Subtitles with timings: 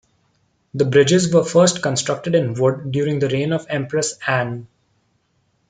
[0.73, 4.65] The bridges were first constructed in wood during the reign of Empress Anne.